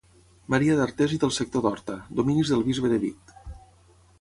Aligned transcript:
Maria 0.53 0.77
d'Artés 0.77 1.13
i 1.17 1.19
del 1.23 1.33
Sector 1.35 1.63
d'Horta, 1.65 1.99
dominis 2.21 2.53
del 2.55 2.65
bisbe 2.71 2.91
de 2.95 2.99
Vic. 3.05 3.37